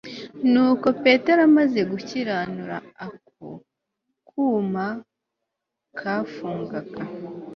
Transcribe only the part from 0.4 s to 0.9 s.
nuko